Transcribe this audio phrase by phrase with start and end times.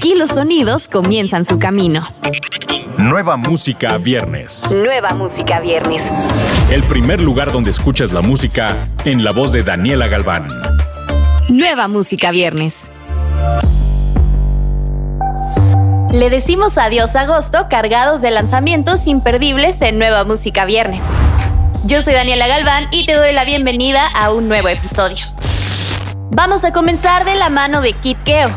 [0.00, 2.08] Aquí los sonidos comienzan su camino.
[2.96, 4.74] Nueva música viernes.
[4.74, 6.02] Nueva música viernes.
[6.70, 10.48] El primer lugar donde escuchas la música en la voz de Daniela Galván.
[11.50, 12.90] Nueva música viernes.
[16.14, 21.02] Le decimos adiós a agosto cargados de lanzamientos imperdibles en Nueva Música Viernes.
[21.84, 25.26] Yo soy Daniela Galván y te doy la bienvenida a un nuevo episodio.
[26.30, 28.48] Vamos a comenzar de la mano de Kid Keo,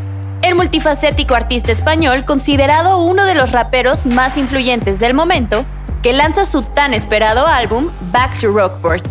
[0.44, 5.66] el multifacético artista español considerado uno de los raperos más influyentes del momento,
[6.04, 9.06] que lanza su tan esperado álbum Back to Rockport.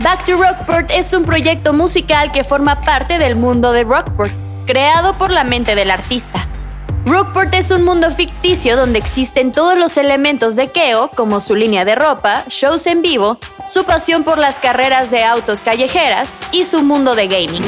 [0.00, 4.30] Back to Rockport es un proyecto musical que forma parte del mundo de Rockport,
[4.66, 6.46] creado por la mente del artista.
[7.06, 11.86] Rockport es un mundo ficticio donde existen todos los elementos de Keo, como su línea
[11.86, 16.82] de ropa, shows en vivo, su pasión por las carreras de autos callejeras y su
[16.82, 17.64] mundo de gaming.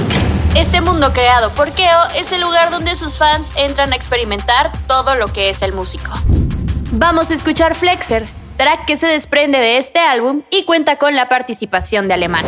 [0.54, 5.14] Este mundo creado por Keo es el lugar donde sus fans entran a experimentar todo
[5.14, 6.10] lo que es el músico.
[6.92, 11.28] Vamos a escuchar Flexer, track que se desprende de este álbum y cuenta con la
[11.28, 12.44] participación de Alemán.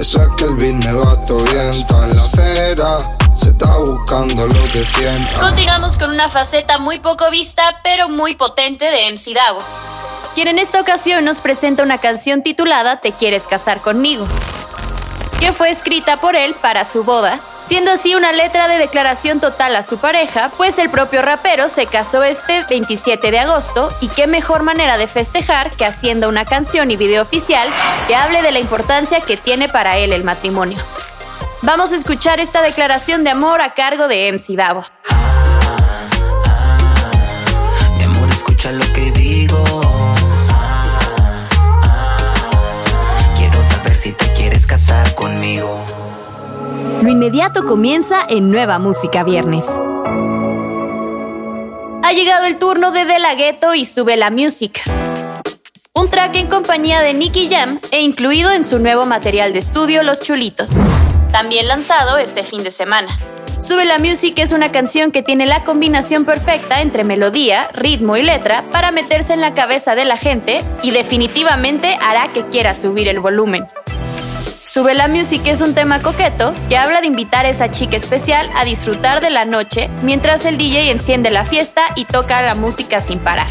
[0.00, 2.96] Esa que el vine vato bien, está en la acera.
[3.36, 5.40] Se está buscando lo que sienta.
[5.40, 9.60] Continuamos con una faceta muy poco vista, pero muy potente de MC Davo,
[10.34, 14.26] quien en esta ocasión nos presenta una canción titulada Te quieres casar conmigo,
[15.38, 19.76] que fue escrita por él para su boda siendo así una letra de declaración total
[19.76, 24.26] a su pareja, pues el propio rapero se casó este 27 de agosto y qué
[24.26, 27.68] mejor manera de festejar que haciendo una canción y video oficial
[28.08, 30.78] que hable de la importancia que tiene para él el matrimonio.
[31.62, 34.82] Vamos a escuchar esta declaración de amor a cargo de MC Davo.
[37.96, 39.12] Mi amor, escucha lo que
[47.20, 49.66] inmediato comienza en Nueva Música Viernes.
[52.02, 54.80] Ha llegado el turno de De La Ghetto y Sube la Music.
[55.92, 60.02] Un track en compañía de Nicky Jam e incluido en su nuevo material de estudio
[60.02, 60.70] Los Chulitos.
[61.30, 63.08] También lanzado este fin de semana.
[63.60, 68.22] Sube la Music es una canción que tiene la combinación perfecta entre melodía, ritmo y
[68.22, 73.10] letra para meterse en la cabeza de la gente y definitivamente hará que quiera subir
[73.10, 73.66] el volumen.
[74.64, 78.48] Sube la Music es un tema coqueto que habla de invitar a esa chica especial
[78.54, 83.00] a disfrutar de la noche mientras el DJ enciende la fiesta y toca la música
[83.00, 83.48] sin parar.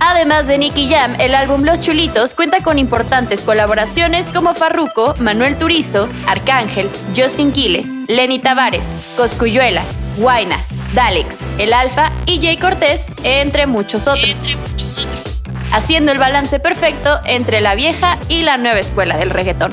[0.00, 5.56] Además de Nicky Jam, el álbum Los Chulitos cuenta con importantes colaboraciones como Farruko, Manuel
[5.56, 8.84] Turizo, Arcángel, Justin Quiles, Lenny Tavares,
[9.16, 9.82] Coscuyuela,
[10.18, 10.62] Guaina,
[10.92, 14.28] Dalex, El Alfa y Jay Cortés, entre muchos otros.
[14.28, 15.42] Entre muchos otros.
[15.72, 19.72] Haciendo el balance perfecto entre la vieja y la nueva escuela del reggaetón.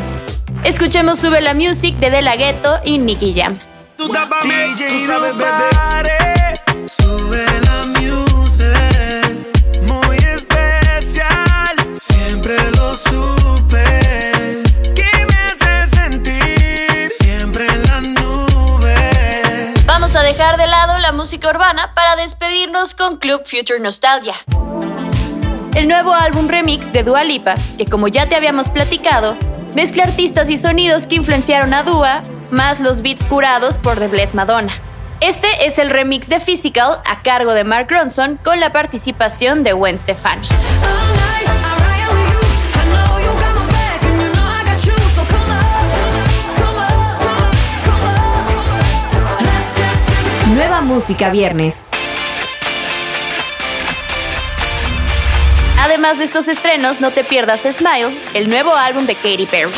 [0.63, 3.57] Escuchemos Sube la Music de De La Ghetto y Nicky Jam.
[3.97, 5.33] Tú DJ, sabes,
[6.85, 8.67] Sube la music,
[9.88, 13.83] muy especial, siempre lo supe.
[14.94, 17.11] ¿Qué me hace sentir?
[17.19, 19.73] Siempre en la nube.
[19.88, 24.35] Vamos a dejar de lado la música urbana para despedirnos con Club Future Nostalgia.
[25.73, 29.35] El nuevo álbum remix de Dua Lipa, que como ya te habíamos platicado,
[29.75, 34.35] Mezcla artistas y sonidos que influenciaron a Dua, más los beats curados por The Bless
[34.35, 34.73] Madonna.
[35.21, 39.71] Este es el remix de Physical a cargo de Mark Ronson con la participación de
[39.71, 40.45] Gwen Stefani.
[50.53, 51.85] Nueva música viernes.
[55.81, 59.71] Además de estos estrenos, no te pierdas Smile, el nuevo álbum de Katy Perry.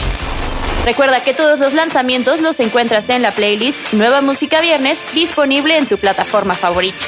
[0.84, 5.88] Recuerda que todos los lanzamientos los encuentras en la playlist Nueva Música Viernes, disponible en
[5.88, 7.06] tu plataforma favorita.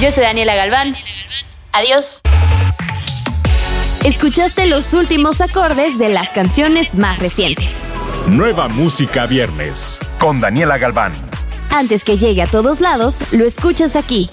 [0.00, 0.96] Yo soy Daniela Galván.
[1.72, 2.22] Adiós.
[4.04, 7.84] Escuchaste los últimos acordes de las canciones más recientes.
[8.26, 11.12] Nueva Música Viernes, con Daniela Galván.
[11.70, 14.30] Antes que llegue a todos lados, lo escuchas aquí.